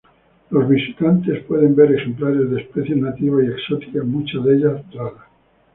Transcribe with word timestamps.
Los 0.49 0.67
visitantes 0.67 1.43
pueden 1.43 1.75
ver 1.75 1.91
ejemplares 1.93 2.49
de 2.49 2.61
especies 2.63 2.97
nativas 2.97 3.43
y 3.45 3.51
exóticas 3.51 4.03
muchas 4.03 4.43
de 4.45 4.55
ellas 4.55 4.81
raras. 4.95 5.27